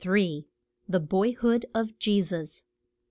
THE 0.89 0.99
BOYHOOD 0.99 1.67
OF 1.75 1.99
JESUS. 1.99 2.63